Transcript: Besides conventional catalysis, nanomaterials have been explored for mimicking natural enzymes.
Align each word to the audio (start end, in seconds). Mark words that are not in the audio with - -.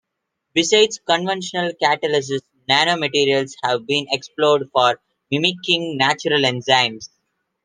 Besides 0.55 0.99
conventional 1.05 1.73
catalysis, 1.79 2.41
nanomaterials 2.67 3.51
have 3.63 3.85
been 3.85 4.07
explored 4.09 4.67
for 4.73 4.99
mimicking 5.29 5.95
natural 5.95 6.41
enzymes. 6.41 7.09